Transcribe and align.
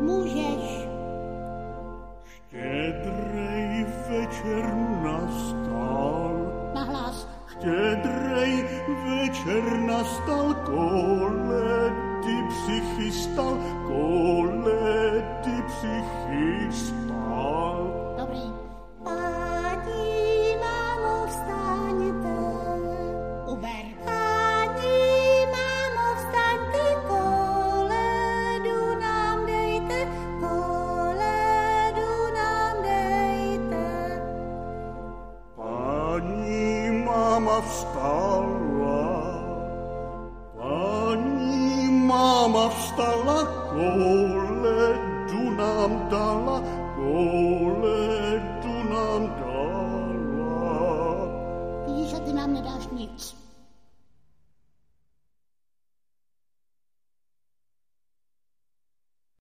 můžeš. 0.00 0.86
Štědrej 2.24 3.86
večer 4.08 4.74
nastal. 5.02 6.36
Nahlas. 6.74 7.28
Štědrej 7.46 8.64
večer 9.06 9.78
nastal, 9.80 10.54
koledy 10.54 12.36
přichystal, 12.48 13.58
koledy 13.86 15.62
přichystal. 15.66 17.05
mama 37.46 37.62
wstała, 37.62 39.02
pani 40.58 41.90
mama 41.90 42.68
wstała, 42.68 43.38
koledu 43.70 45.50
nam 45.56 46.10
dala, 46.10 46.60
koledu 46.96 48.74
nam 48.90 49.22
dala. 49.40 50.46
Pisze, 51.86 52.20
ty 52.20 52.32
nam 52.34 52.52
nie 52.52 52.62
nic. 52.92 53.45